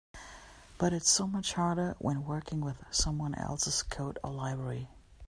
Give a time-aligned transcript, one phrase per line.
[0.79, 4.89] But it's much harder when working with someone else's code or library.